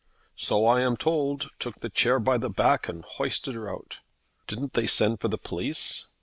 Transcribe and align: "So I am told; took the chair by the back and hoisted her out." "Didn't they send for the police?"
"So 0.35 0.65
I 0.65 0.81
am 0.81 0.97
told; 0.97 1.51
took 1.59 1.75
the 1.75 1.89
chair 1.91 2.17
by 2.19 2.39
the 2.39 2.49
back 2.49 2.89
and 2.89 3.05
hoisted 3.05 3.53
her 3.53 3.69
out." 3.69 3.99
"Didn't 4.47 4.73
they 4.73 4.87
send 4.87 5.21
for 5.21 5.27
the 5.27 5.37
police?" 5.37 6.07